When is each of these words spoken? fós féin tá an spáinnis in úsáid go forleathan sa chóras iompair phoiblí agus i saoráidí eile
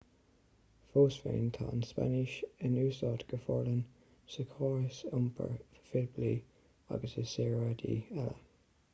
fós 0.93 1.15
féin 1.23 1.49
tá 1.57 1.65
an 1.73 1.81
spáinnis 1.89 2.37
in 2.69 2.77
úsáid 2.83 3.25
go 3.33 3.39
forleathan 3.43 3.83
sa 4.35 4.45
chóras 4.53 5.01
iompair 5.09 5.53
phoiblí 5.91 6.31
agus 6.97 7.13
i 7.25 7.27
saoráidí 7.33 7.91
eile 7.99 8.35